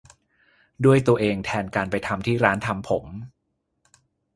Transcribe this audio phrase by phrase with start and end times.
[0.85, 3.05] ด้วยตัวเองแทนการไปทำที่ร้านทำผม